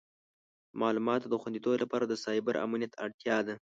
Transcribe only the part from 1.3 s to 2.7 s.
خوندیتوب لپاره د سایبر